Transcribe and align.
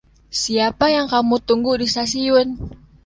Siapa 0.41 0.85
yang 0.95 1.05
kamu 1.13 1.35
tunggu 1.47 1.73
di 1.81 1.85
stasiun? 1.93 2.47